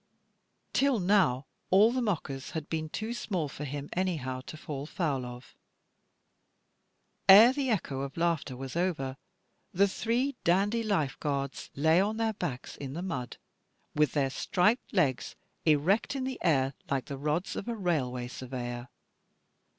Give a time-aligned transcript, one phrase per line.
[0.73, 5.27] Till now all the mockers had been too small for him anyhow to fall foul
[5.27, 5.53] of.
[7.29, 9.15] Ere the echo of laughter was over,
[9.71, 13.37] the three dandy Lifeguards lay on their backs in the mud,
[13.93, 15.35] with their striped legs
[15.67, 18.89] erect in the air, like the rods of a railway surveyor.